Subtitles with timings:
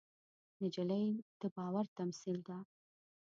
[0.61, 1.05] نجلۍ
[1.39, 2.57] د باور تمثیل ده.